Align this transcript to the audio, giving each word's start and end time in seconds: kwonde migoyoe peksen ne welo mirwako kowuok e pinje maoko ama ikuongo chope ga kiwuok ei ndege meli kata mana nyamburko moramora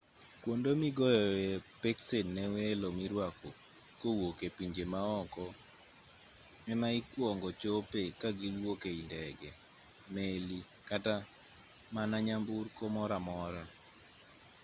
kwonde 0.41 0.69
migoyoe 0.81 1.51
peksen 1.81 2.25
ne 2.35 2.43
welo 2.55 2.87
mirwako 2.99 3.49
kowuok 3.99 4.37
e 4.47 4.49
pinje 4.57 4.83
maoko 4.93 5.43
ama 6.71 6.87
ikuongo 6.99 7.49
chope 7.61 8.01
ga 8.19 8.29
kiwuok 8.37 8.81
ei 8.91 9.01
ndege 9.07 9.49
meli 10.13 10.59
kata 10.89 11.15
mana 11.95 12.17
nyamburko 12.25 12.83
moramora 12.95 13.63